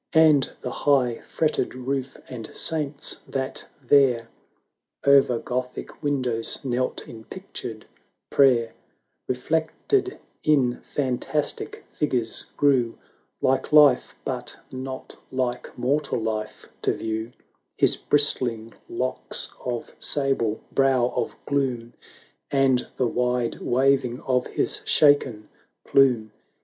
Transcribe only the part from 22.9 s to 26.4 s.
the wide waving of his shaken plume.